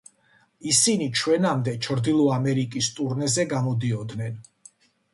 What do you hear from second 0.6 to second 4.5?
ისინი ჩვენამდე ჩრდილო ამერიკის ტურნეზე გამოდიოდნენ.